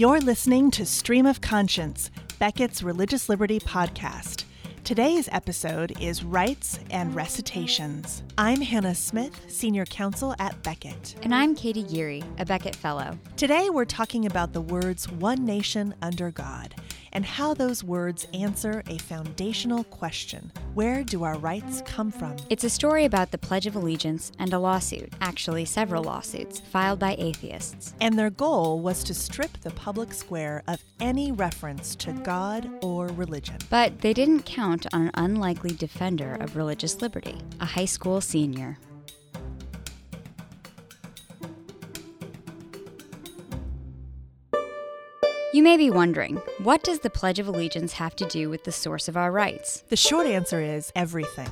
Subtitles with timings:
[0.00, 4.44] You're listening to Stream of Conscience, Becket's Religious Liberty podcast.
[4.82, 8.22] Today's episode is Rites and Recitations.
[8.38, 11.16] I'm Hannah Smith, Senior Counsel at Becket.
[11.22, 13.18] And I'm Katie Geary, a Becket Fellow.
[13.36, 16.74] Today we're talking about the words one nation under God
[17.12, 22.36] and how those words answer a foundational question Where do our rights come from?
[22.48, 26.98] It's a story about the Pledge of Allegiance and a lawsuit, actually, several lawsuits, filed
[26.98, 27.94] by atheists.
[28.00, 33.08] And their goal was to strip the public square of any reference to God or
[33.08, 33.56] religion.
[33.68, 38.78] But they didn't count on an unlikely defender of religious liberty, a high school senior.
[45.52, 48.70] You may be wondering, what does the Pledge of Allegiance have to do with the
[48.70, 49.82] source of our rights?
[49.88, 51.48] The short answer is everything.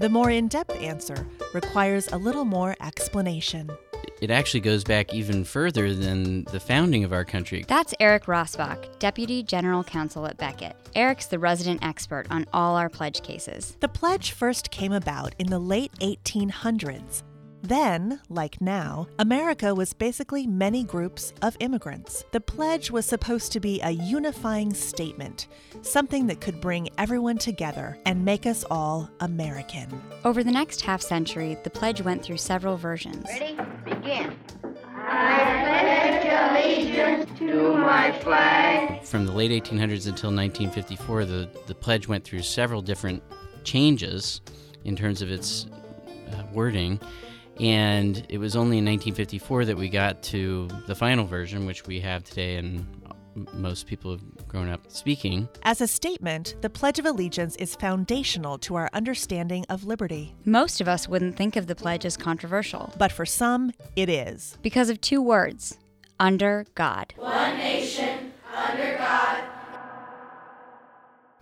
[0.00, 3.70] The more in depth answer requires a little more explanation.
[4.20, 7.64] It actually goes back even further than the founding of our country.
[7.68, 10.74] That's Eric Rassbach, Deputy General Counsel at Becket.
[10.96, 13.76] Eric's the resident expert on all our pledge cases.
[13.78, 17.22] The pledge first came about in the late 1800s
[17.62, 22.24] then, like now, America was basically many groups of immigrants.
[22.32, 25.48] The pledge was supposed to be a unifying statement,
[25.82, 30.02] something that could bring everyone together and make us all American.
[30.24, 33.24] Over the next half century, the pledge went through several versions.
[33.28, 33.58] Ready?
[33.84, 34.36] Begin.
[34.96, 39.04] I pledge allegiance to my flag.
[39.04, 43.22] From the late 1800s until 1954, the, the pledge went through several different
[43.64, 44.40] changes
[44.84, 45.66] in terms of its
[46.32, 47.00] uh, wording.
[47.60, 52.00] And it was only in 1954 that we got to the final version, which we
[52.00, 52.86] have today, and
[53.52, 55.46] most people have grown up speaking.
[55.62, 60.34] As a statement, the Pledge of Allegiance is foundational to our understanding of liberty.
[60.46, 62.94] Most of us wouldn't think of the pledge as controversial.
[62.96, 64.56] But for some, it is.
[64.62, 65.76] Because of two words
[66.18, 67.12] under God.
[67.18, 69.44] One nation, under God.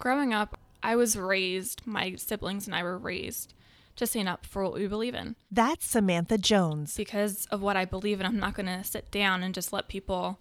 [0.00, 3.54] Growing up, I was raised, my siblings and I were raised
[3.98, 5.36] to stand up for what we believe in.
[5.50, 6.96] That's Samantha Jones.
[6.96, 9.88] Because of what I believe in, I'm not going to sit down and just let
[9.88, 10.38] people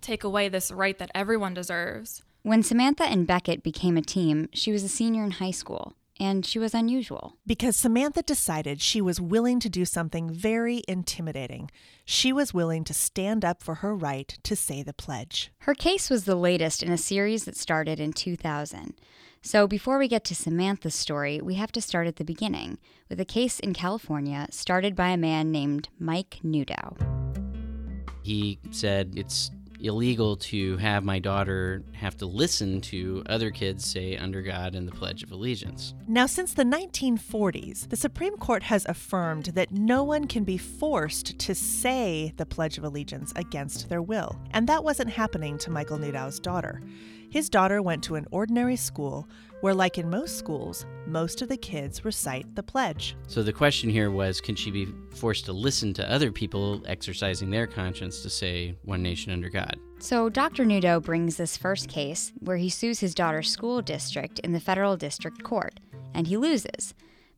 [0.00, 2.22] take away this right that everyone deserves.
[2.42, 5.94] When Samantha and Becket became a team, she was a senior in high school.
[6.20, 7.36] And she was unusual.
[7.46, 11.70] Because Samantha decided she was willing to do something very intimidating.
[12.04, 15.50] She was willing to stand up for her right to say the pledge.
[15.60, 18.94] Her case was the latest in a series that started in 2000.
[19.44, 23.18] So, before we get to Samantha's story, we have to start at the beginning with
[23.18, 26.96] a case in California started by a man named Mike Newdow.
[28.22, 29.50] He said it's
[29.82, 34.86] illegal to have my daughter have to listen to other kids say under God and
[34.86, 35.94] the Pledge of Allegiance.
[36.06, 41.38] Now, since the 1940s, the Supreme Court has affirmed that no one can be forced
[41.38, 44.38] to say the Pledge of Allegiance against their will.
[44.52, 46.80] And that wasn't happening to Michael Newdow's daughter.
[47.30, 49.26] His daughter went to an ordinary school
[49.62, 53.16] where, like in most schools, most of the kids recite the pledge.
[53.28, 57.48] So the question here was can she be forced to listen to other people exercising
[57.48, 59.78] their conscience to say one nation under God?
[60.00, 60.64] So Dr.
[60.64, 64.96] Newdow brings this first case where he sues his daughter's school district in the federal
[64.96, 65.78] district court,
[66.12, 66.92] and he loses.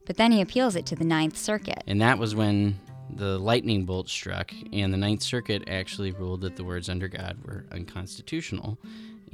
[0.07, 1.83] But then he appeals it to the Ninth Circuit.
[1.85, 2.79] And that was when
[3.11, 7.37] the lightning bolt struck, and the Ninth Circuit actually ruled that the words under God
[7.45, 8.79] were unconstitutional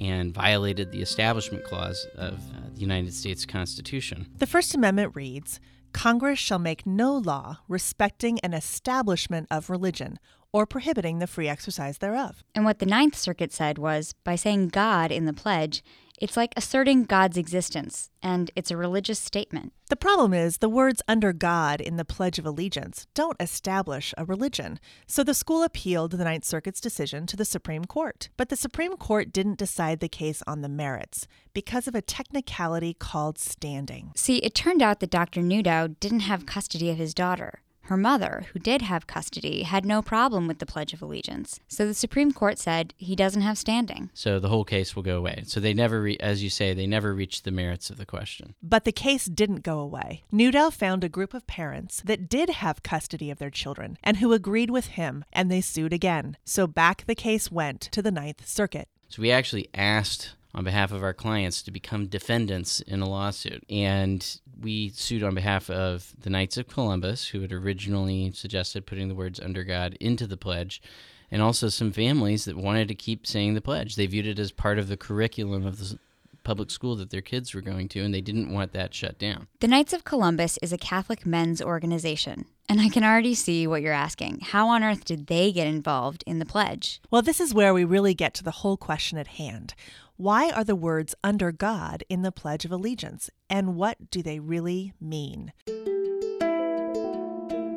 [0.01, 4.27] and violated the Establishment Clause of uh, the United States Constitution.
[4.39, 5.59] The First Amendment reads
[5.93, 10.17] Congress shall make no law respecting an establishment of religion
[10.51, 12.43] or prohibiting the free exercise thereof.
[12.55, 15.83] And what the Ninth Circuit said was by saying God in the pledge,
[16.21, 19.73] it's like asserting God's existence, and it's a religious statement.
[19.89, 24.23] The problem is the words under God in the Pledge of Allegiance don't establish a
[24.23, 24.79] religion.
[25.07, 28.29] So the school appealed the Ninth Circuit's decision to the Supreme Court.
[28.37, 32.93] But the Supreme Court didn't decide the case on the merits because of a technicality
[32.93, 34.11] called standing.
[34.15, 35.41] See, it turned out that Dr.
[35.41, 37.61] Newdow didn't have custody of his daughter.
[37.91, 41.59] Her mother, who did have custody, had no problem with the Pledge of Allegiance.
[41.67, 44.09] So the Supreme Court said he doesn't have standing.
[44.13, 45.43] So the whole case will go away.
[45.45, 48.55] So they never, re- as you say, they never reached the merits of the question.
[48.63, 50.23] But the case didn't go away.
[50.31, 54.31] Newdow found a group of parents that did have custody of their children and who
[54.31, 56.37] agreed with him, and they sued again.
[56.45, 58.87] So back the case went to the Ninth Circuit.
[59.09, 63.63] So we actually asked on behalf of our clients to become defendants in a lawsuit.
[63.69, 69.07] And we sued on behalf of the Knights of Columbus, who had originally suggested putting
[69.07, 70.81] the words under God into the pledge,
[71.29, 73.95] and also some families that wanted to keep saying the pledge.
[73.95, 75.97] They viewed it as part of the curriculum of the
[76.43, 79.47] public school that their kids were going to, and they didn't want that shut down.
[79.59, 83.81] The Knights of Columbus is a Catholic men's organization, And I can already see what
[83.81, 84.39] you're asking.
[84.41, 87.01] How on earth did they get involved in the pledge?
[87.11, 89.73] Well, this is where we really get to the whole question at hand.
[90.21, 94.39] Why are the words under God in the Pledge of Allegiance, and what do they
[94.39, 95.51] really mean?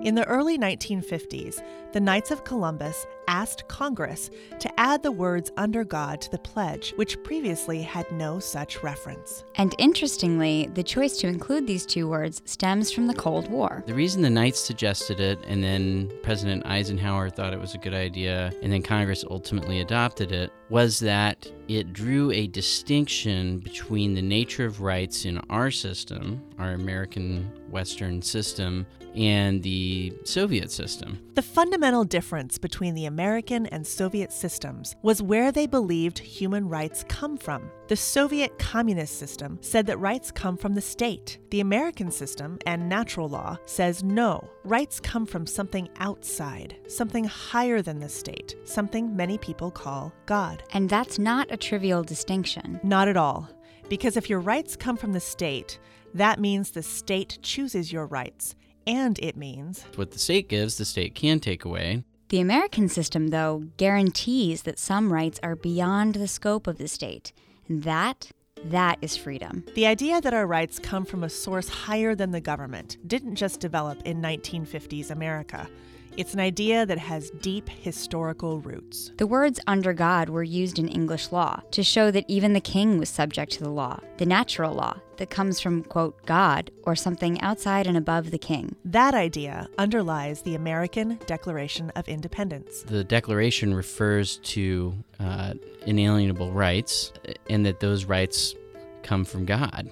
[0.03, 1.63] In the early 1950s,
[1.95, 6.93] the Knights of Columbus asked Congress to add the words under God to the pledge,
[6.97, 9.45] which previously had no such reference.
[9.57, 13.83] And interestingly, the choice to include these two words stems from the Cold War.
[13.87, 17.95] The reason the Knights suggested it, and then President Eisenhower thought it was a good
[17.95, 24.23] idea, and then Congress ultimately adopted it, was that it drew a distinction between the
[24.23, 31.19] nature of rights in our system, our American Western system, and the Soviet system.
[31.35, 37.05] The fundamental difference between the American and Soviet systems was where they believed human rights
[37.07, 37.71] come from.
[37.87, 41.39] The Soviet communist system said that rights come from the state.
[41.53, 47.83] The American system and natural law says no, rights come from something outside, something higher
[47.83, 50.65] than the state, something many people call God.
[50.73, 52.81] And that's not a trivial distinction.
[52.83, 53.49] Not at all.
[53.89, 55.79] Because if your rights come from the state,
[56.15, 58.57] that means the state chooses your rights.
[58.89, 62.03] And it means What the state gives, the state can take away.
[62.35, 67.33] The American system, though, guarantees that some rights are beyond the scope of the state.
[67.69, 68.33] And that,
[68.65, 69.63] that is freedom.
[69.77, 73.61] the idea that our rights come from a source higher than the government didn't just
[73.61, 75.69] develop in 1950s America.
[76.17, 79.11] It's an idea that has deep historical roots.
[79.19, 82.99] The words under God were used in English law to show that even the king
[82.99, 87.41] was subject to the law, the natural law that comes from, quote, God or something
[87.41, 88.77] outside and above the king.
[88.85, 92.83] That idea underlies the American Declaration of Independence.
[92.83, 97.13] The Declaration refers to uh, inalienable rights
[97.51, 98.55] and that those rights
[99.03, 99.91] come from God.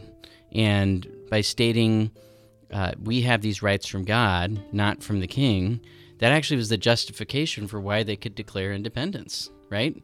[0.52, 2.12] And by stating
[2.72, 5.80] uh, we have these rights from God, not from the king,
[6.22, 10.00] that actually was the justification for why they could declare independence, right?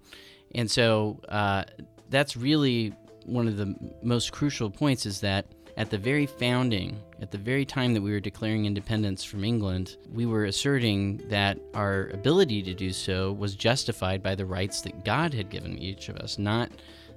[0.52, 1.62] And so uh,
[2.10, 2.92] that's really
[3.24, 3.72] one of the
[4.02, 8.10] most crucial points is that at the very founding, at the very time that we
[8.10, 13.54] were declaring independence from England, we were asserting that our ability to do so was
[13.54, 16.68] justified by the rights that God had given each of us, not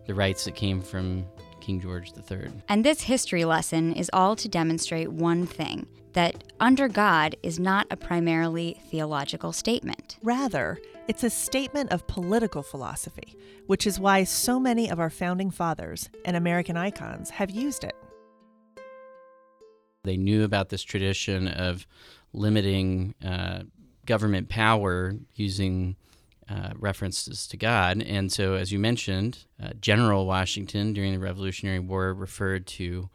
[0.06, 1.25] the rights that came from
[1.61, 2.51] King George III.
[2.67, 7.87] And this history lesson is all to demonstrate one thing that under God is not
[7.89, 10.17] a primarily theological statement.
[10.21, 13.37] Rather, it's a statement of political philosophy,
[13.67, 17.95] which is why so many of our founding fathers and American icons have used it.
[20.03, 21.85] They knew about this tradition of
[22.33, 23.63] limiting uh,
[24.05, 25.95] government power using
[26.51, 28.01] uh, references to God.
[28.01, 33.09] And so, as you mentioned, uh, General Washington during the Revolutionary War referred to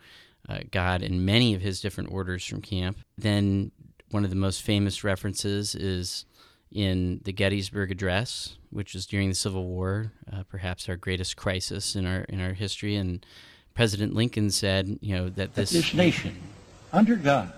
[0.48, 2.98] uh, God in many of his different orders from camp.
[3.18, 3.72] Then,
[4.10, 6.24] one of the most famous references is
[6.72, 11.94] in the Gettysburg Address, which was during the Civil War, uh, perhaps our greatest crisis
[11.94, 12.96] in our in our history.
[12.96, 13.26] And
[13.74, 16.36] President Lincoln said, you know, that that this this nation,
[16.92, 17.52] under God,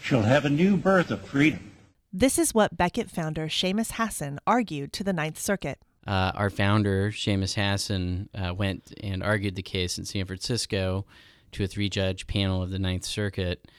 [0.00, 1.72] shall have a new birth of freedom.
[2.18, 5.78] This is what Becket founder Seamus Hasson argued to the Ninth Circuit.
[6.06, 11.04] uh, our founder, Seamus Hasson, uh, went and argued the case in San Francisco
[11.52, 13.70] to a three judge panel of the Ninth Circuit.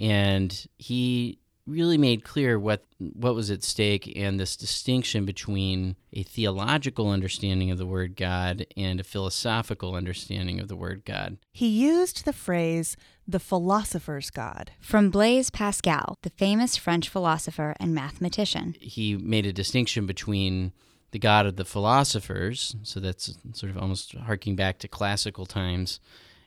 [0.00, 6.22] And he really made clear what, what was at stake and this distinction between a
[6.22, 11.38] theological understanding of the word God and a philosophical understanding of the word God.
[11.52, 12.96] He used the phrase,
[13.26, 14.72] the philosopher's God.
[14.80, 18.76] From Blaise Pascal, the famous French philosopher and mathematician.
[18.80, 20.72] he made a distinction between
[21.12, 26.00] the god of the philosophers, so that's sort of almost harking back to classical times,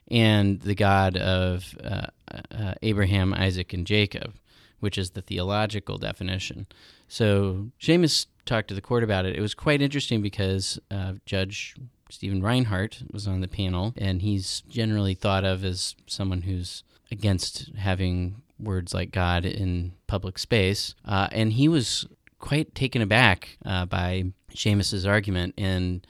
[0.08, 2.08] and the god of uh,
[2.50, 4.34] uh, Abraham, Isaac, and Jacob,
[4.80, 6.66] which is the theological definition.
[7.08, 9.36] So Seamus talked to the court about it.
[9.36, 11.74] It was quite interesting because uh, Judge
[12.10, 17.72] Stephen Reinhardt was on the panel, and he's generally thought of as someone who's against
[17.76, 20.94] having words like God in public space.
[21.04, 22.06] Uh, and he was
[22.38, 26.06] quite taken aback uh, by Seamus's argument and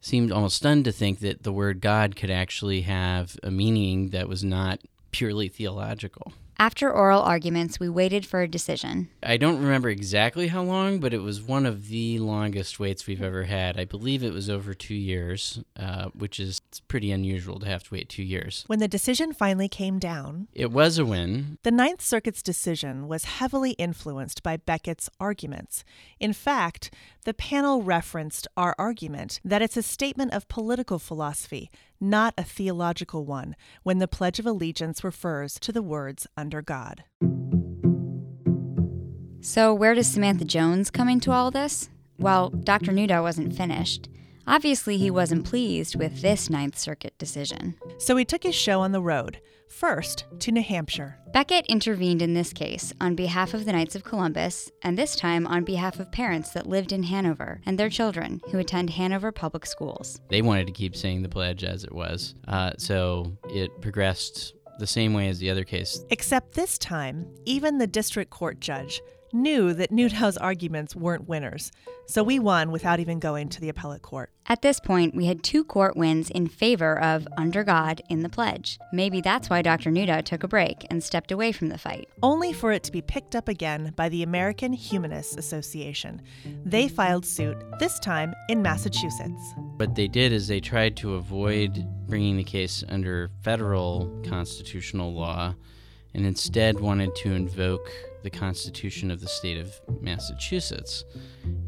[0.00, 4.28] seemed almost stunned to think that the word God could actually have a meaning that
[4.28, 6.32] was not purely theological.
[6.60, 9.08] After oral arguments, we waited for a decision.
[9.22, 13.22] I don't remember exactly how long, but it was one of the longest waits we've
[13.22, 13.78] ever had.
[13.78, 17.84] I believe it was over two years, uh, which is it's pretty unusual to have
[17.84, 18.64] to wait two years.
[18.66, 21.58] When the decision finally came down, It was a win.
[21.62, 25.84] the Ninth Circuit's decision was heavily influenced by Becket's arguments.
[26.18, 26.92] In fact,
[27.24, 33.24] the panel referenced our argument that it's a statement of political philosophy, not a theological
[33.24, 37.04] one, when the Pledge of Allegiance refers to the words under God.
[39.40, 41.88] So, where does Samantha Jones come into all this?
[42.18, 42.92] Well, Dr.
[42.92, 44.08] Newdow wasn't finished.
[44.48, 47.74] Obviously, he wasn't pleased with this Ninth Circuit decision.
[47.98, 51.18] So he took his show on the road, first to New Hampshire.
[51.34, 55.46] Becket intervened in this case on behalf of the Knights of Columbus, and this time
[55.46, 59.66] on behalf of parents that lived in Hanover and their children who attend Hanover public
[59.66, 60.18] schools.
[60.30, 64.86] They wanted to keep saying the pledge as it was, uh, so it progressed the
[64.86, 66.02] same way as the other case.
[66.08, 69.02] Except this time, even the district court judge
[69.32, 71.70] knew that Newdow's arguments weren't winners,
[72.06, 74.30] so we won without even going to the appellate court.
[74.46, 78.28] At this point, we had two court wins in favor of Under God in the
[78.28, 78.78] pledge.
[78.92, 79.90] Maybe that's why Dr.
[79.90, 82.08] Newdow took a break and stepped away from the fight.
[82.22, 86.22] Only for it to be picked up again by the American Humanists Association.
[86.64, 89.54] They filed suit, this time in Massachusetts.
[89.76, 95.54] What they did is they tried to avoid bringing the case under federal constitutional law
[96.14, 97.90] and instead wanted to invoke
[98.22, 101.04] the Constitution of the state of Massachusetts.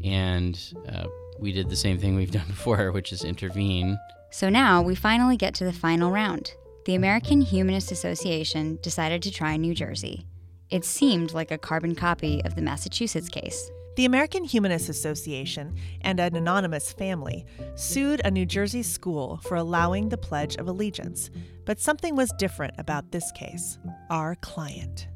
[0.03, 1.05] And uh,
[1.39, 3.97] we did the same thing we've done before, which is intervene.
[4.31, 6.53] So now we finally get to the final round.
[6.85, 10.25] The American Humanist Association decided to try New Jersey.
[10.69, 13.69] It seemed like a carbon copy of the Massachusetts case.
[13.97, 20.07] The American Humanist Association and an anonymous family sued a New Jersey school for allowing
[20.07, 21.29] the Pledge of Allegiance,
[21.65, 23.77] but something was different about this case.
[24.09, 25.09] Our client.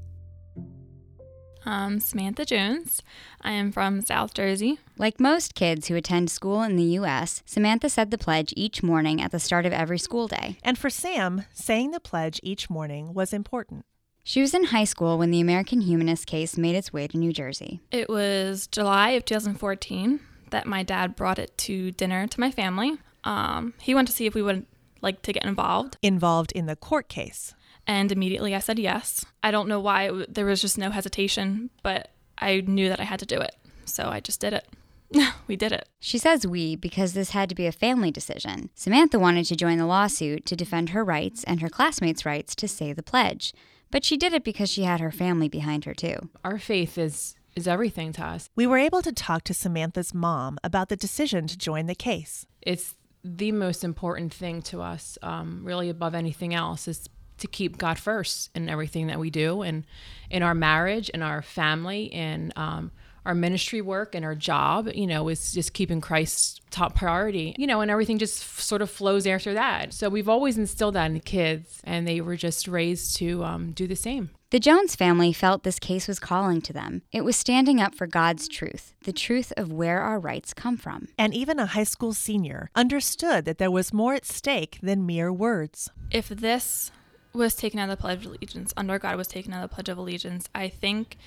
[1.65, 3.01] Um, Samantha Jones.
[3.41, 4.79] I am from South Jersey.
[4.97, 9.21] Like most kids who attend school in the U.S., Samantha said the pledge each morning
[9.21, 10.57] at the start of every school day.
[10.63, 13.85] And for Sam, saying the pledge each morning was important.
[14.23, 17.31] She was in high school when the American Humanist case made its way to New
[17.31, 17.79] Jersey.
[17.91, 20.19] It was July of 2014
[20.49, 22.97] that my dad brought it to dinner to my family.
[23.23, 24.65] Um, he went to see if we would
[25.01, 25.97] like to get involved.
[26.01, 27.53] Involved in the court case.
[27.87, 29.25] And immediately I said yes.
[29.43, 33.03] I don't know why, it, there was just no hesitation, but I knew that I
[33.03, 33.55] had to do it.
[33.85, 34.67] So I just did it.
[35.47, 35.87] we did it.
[35.99, 38.69] She says we because this had to be a family decision.
[38.75, 42.67] Samantha wanted to join the lawsuit to defend her rights and her classmates' rights to
[42.67, 43.53] say the pledge,
[43.91, 46.29] but she did it because she had her family behind her too.
[46.43, 48.49] Our faith is is everything to us.
[48.55, 52.45] We were able to talk to Samantha's mom about the decision to join the case.
[52.61, 57.09] It's the most important thing to us, um, really above anything else, is
[57.45, 59.85] to keep God first in everything that we do, and
[60.29, 62.91] in our marriage, in our family, in um,
[63.25, 67.65] our ministry work and our job, you know, is just keeping Christ top priority, you
[67.65, 69.93] know, and everything just f- sort of flows after that.
[69.93, 73.71] So we've always instilled that in the kids, and they were just raised to um,
[73.71, 74.29] do the same.
[74.51, 77.01] The Jones family felt this case was calling to them.
[77.11, 81.07] It was standing up for God's truth, the truth of where our rights come from.
[81.17, 85.33] And even a high school senior understood that there was more at stake than mere
[85.33, 85.89] words.
[86.11, 86.91] If this
[87.35, 89.75] was taken out of the Pledge of Allegiance, under God was taken out of the
[89.75, 91.17] Pledge of Allegiance, I think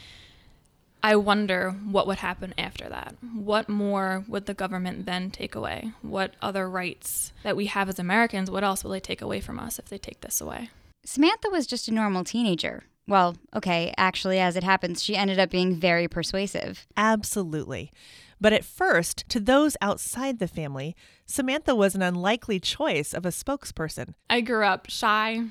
[1.02, 3.14] I wonder what would happen after that.
[3.34, 5.92] What more would the government then take away?
[6.02, 9.58] What other rights that we have as Americans, what else will they take away from
[9.58, 10.70] us if they take this away?
[11.04, 12.84] Samantha was just a normal teenager.
[13.06, 16.86] Well, okay, actually, as it happens, she ended up being very persuasive.
[16.96, 17.92] Absolutely.
[18.40, 20.94] But at first, to those outside the family,
[21.26, 24.14] Samantha was an unlikely choice of a spokesperson.
[24.28, 25.44] I grew up shy.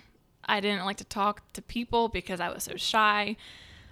[0.47, 3.35] I didn't like to talk to people because I was so shy.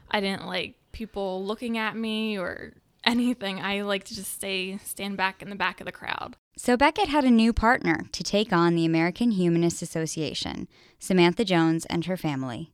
[0.09, 3.59] I didn't like people looking at me or anything.
[3.59, 6.35] I like to just stay stand back in the back of the crowd.
[6.57, 10.69] So Becket had a new partner to take on the American Humanist Association,
[10.99, 12.71] Samantha Jones and her family.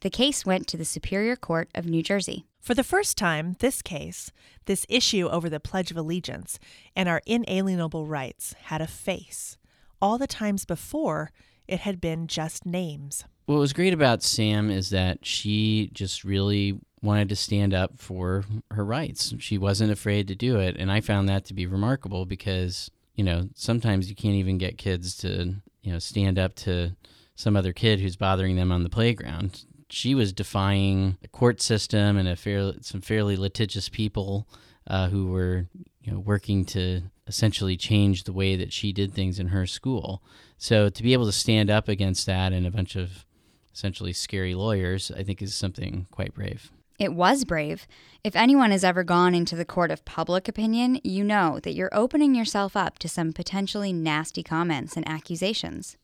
[0.00, 2.44] The case went to the Superior Court of New Jersey.
[2.60, 4.30] For the first time, this case,
[4.66, 6.58] this issue over the Pledge of Allegiance
[6.94, 9.58] and our inalienable rights, had a face.
[10.00, 11.30] All the times before,
[11.66, 13.24] it had been just names.
[13.46, 18.44] What was great about Sam is that she just really wanted to stand up for
[18.70, 19.34] her rights.
[19.38, 20.76] She wasn't afraid to do it.
[20.78, 24.78] And I found that to be remarkable because, you know, sometimes you can't even get
[24.78, 26.96] kids to, you know, stand up to
[27.34, 29.64] some other kid who's bothering them on the playground.
[29.90, 34.48] She was defying the court system and fair, some fairly litigious people
[34.86, 35.66] uh, who were,
[36.00, 40.22] you know, working to essentially change the way that she did things in her school.
[40.64, 43.26] So to be able to stand up against that and a bunch of
[43.74, 46.72] essentially scary lawyers, I think is something quite brave.
[46.98, 47.86] It was brave.
[48.24, 51.90] If anyone has ever gone into the court of public opinion, you know that you're
[51.92, 55.98] opening yourself up to some potentially nasty comments and accusations.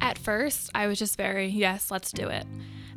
[0.00, 2.46] At first, I was just very, yes, let's do it.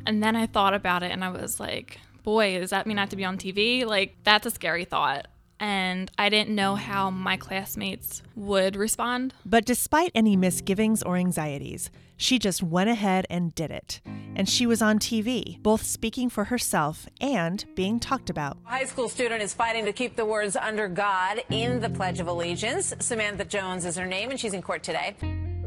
[0.06, 3.02] And then I thought about it and I was like, boy, does that mean I
[3.02, 3.84] have to be on TV?
[3.84, 5.26] Like, that's a scary thought.
[5.60, 9.34] And I didn't know how my classmates would respond.
[9.44, 14.00] But despite any misgivings or anxieties, she just went ahead and did it.
[14.34, 18.58] And she was on TV, both speaking for herself and being talked about.
[18.66, 22.20] A high school student is fighting to keep the words under God in the Pledge
[22.20, 22.94] of Allegiance.
[22.98, 25.16] Samantha Jones is her name, and she's in court today.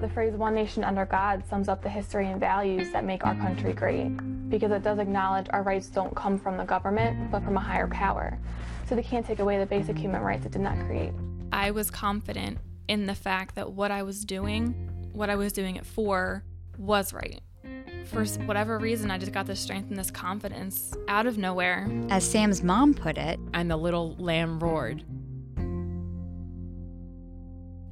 [0.01, 3.35] The phrase one nation under God sums up the history and values that make our
[3.35, 4.09] country great
[4.49, 7.87] because it does acknowledge our rights don't come from the government but from a higher
[7.87, 8.39] power.
[8.91, 11.13] So they can't take away the basic human rights it did not create.
[11.53, 12.57] I was confident
[12.89, 14.73] in the fact that what I was doing,
[15.13, 16.43] what I was doing it for,
[16.77, 17.39] was right.
[18.07, 21.89] For whatever reason, I just got this strength and this confidence out of nowhere.
[22.09, 25.05] As Sam's mom put it, and the little lamb roared.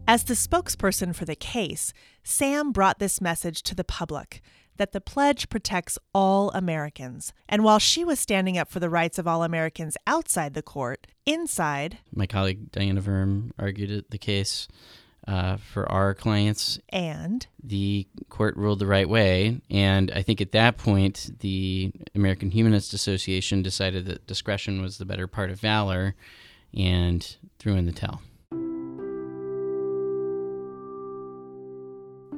[0.06, 1.94] As the spokesperson for the case,
[2.26, 4.42] Sam brought this message to the public
[4.80, 7.34] that the pledge protects all Americans.
[7.48, 11.06] And while she was standing up for the rights of all Americans outside the court,
[11.26, 14.68] inside, My colleague Diana Verm argued the case
[15.28, 16.80] uh, for our clients.
[16.90, 22.50] and The court ruled the right way, and I think at that point, the American
[22.50, 26.16] Humanist Association decided that discretion was the better part of valor
[26.74, 28.22] and threw in the towel.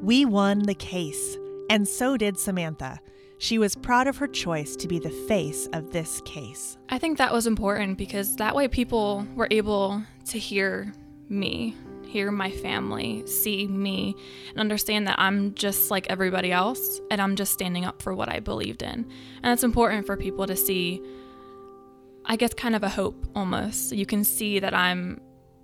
[0.02, 1.38] we won the case.
[1.72, 3.00] And so did Samantha.
[3.38, 6.78] She was proud of her choice to be the face of this case.
[6.90, 10.94] I think that was important because that way people were able to hear
[11.30, 14.18] me, hear my family, see me,
[14.50, 18.28] and understand that I'm just like everybody else and I'm just standing up for what
[18.28, 19.10] I believed in.
[19.42, 21.02] And it's important for people to see,
[22.26, 23.94] I guess, kind of a hope almost.
[23.94, 25.22] You can see that I'm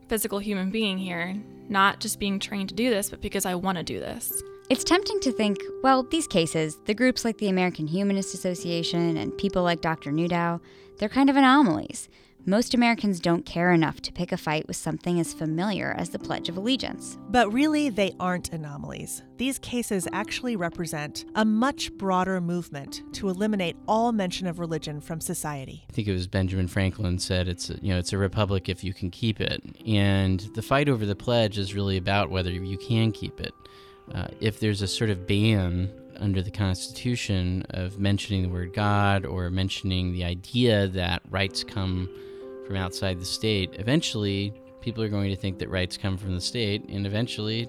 [0.08, 1.36] physical human being here,
[1.68, 4.32] not just being trained to do this, but because I want to do this.
[4.70, 9.38] It's tempting to think, well, these cases, the groups like the American Humanist Association and
[9.38, 10.12] people like Dr.
[10.12, 10.60] Newdow,
[10.98, 12.10] they're kind of anomalies.
[12.46, 16.20] Most Americans don't care enough to pick a fight with something as familiar as the
[16.20, 17.18] Pledge of Allegiance.
[17.30, 19.24] But really, they aren't anomalies.
[19.38, 25.22] These cases actually represent a much broader movement to eliminate all mention of religion from
[25.22, 25.86] society.
[25.90, 28.84] I think it was Benjamin Franklin said it's a, you know it's a republic if
[28.84, 32.78] you can keep it, and the fight over the pledge is really about whether you
[32.78, 33.54] can keep it.
[34.14, 39.26] Uh, if there's a sort of ban under the Constitution of mentioning the word God
[39.26, 42.10] or mentioning the idea that rights come
[42.66, 46.42] from outside the state, eventually people are going to think that rights come from the
[46.42, 47.68] state, and eventually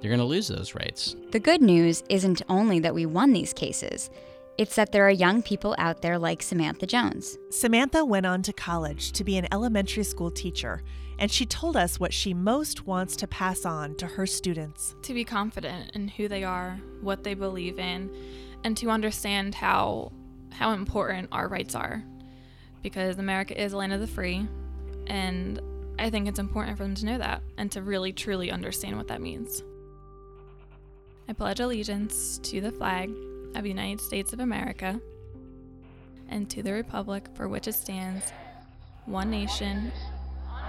[0.00, 1.16] they're going to lose those rights.
[1.30, 4.10] The good news isn't only that we won these cases,
[4.58, 7.38] it's that there are young people out there like Samantha Jones.
[7.50, 10.82] Samantha went on to college to be an elementary school teacher,
[11.22, 14.96] and she told us what she most wants to pass on to her students.
[15.02, 18.10] to be confident in who they are, what they believe in,
[18.64, 20.10] and to understand how
[20.50, 22.02] how important our rights are.
[22.82, 24.48] Because America is a land of the free,
[25.06, 25.60] and
[25.96, 29.06] I think it's important for them to know that and to really truly understand what
[29.06, 29.62] that means.
[31.28, 33.10] I pledge allegiance to the flag
[33.54, 35.00] of the United States of America
[36.28, 38.32] and to the republic for which it stands,
[39.06, 39.92] one nation,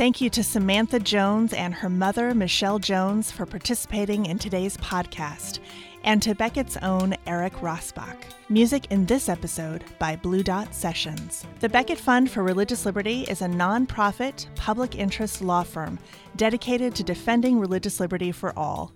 [0.00, 5.58] Thank you to Samantha Jones and her mother, Michelle Jones, for participating in today's podcast,
[6.04, 8.16] and to Becket's own Eric Rassbach.
[8.48, 11.44] Music in this episode by Blue Dot Sessions.
[11.58, 15.98] The Becket Fund for Religious Liberty is a nonprofit, public interest law firm
[16.34, 18.92] dedicated to defending religious liberty for all.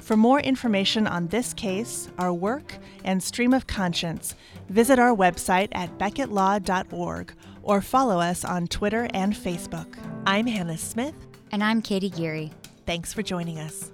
[0.00, 4.34] For more information on this case, our work, and stream of conscience,
[4.68, 10.17] visit our website at becketlaw.org or follow us on Twitter and Facebook.
[10.28, 11.14] I'm Hannah Smith.
[11.52, 12.52] And I'm Katie Geary.
[12.84, 13.90] Thanks for joining us.